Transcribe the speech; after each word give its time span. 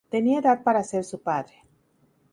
Tenía 0.09 0.39
edad 0.39 0.63
para 0.63 0.83
ser 0.83 1.03
su 1.03 1.21
padre. 1.21 1.61